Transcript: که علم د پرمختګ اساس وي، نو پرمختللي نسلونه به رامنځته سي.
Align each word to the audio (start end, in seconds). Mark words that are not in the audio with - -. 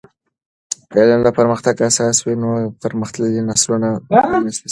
که 0.91 0.97
علم 1.03 1.21
د 1.25 1.29
پرمختګ 1.37 1.75
اساس 1.89 2.17
وي، 2.25 2.35
نو 2.41 2.49
پرمختللي 2.83 3.41
نسلونه 3.49 3.89
به 3.99 4.05
رامنځته 4.23 4.51
سي. 4.55 4.59